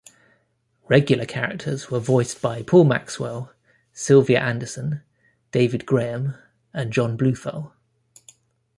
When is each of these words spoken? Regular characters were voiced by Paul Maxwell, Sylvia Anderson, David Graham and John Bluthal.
Regular 0.87 1.25
characters 1.25 1.91
were 1.91 1.99
voiced 1.99 2.41
by 2.41 2.63
Paul 2.63 2.85
Maxwell, 2.85 3.53
Sylvia 3.93 4.39
Anderson, 4.39 5.03
David 5.51 5.85
Graham 5.85 6.33
and 6.73 6.91
John 6.91 7.15
Bluthal. 7.15 7.71